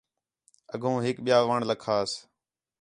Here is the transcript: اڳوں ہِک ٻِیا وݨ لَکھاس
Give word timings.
اڳوں 0.73 0.97
ہِک 1.05 1.17
ٻِیا 1.25 1.37
وݨ 1.47 1.59
لَکھاس 1.69 2.11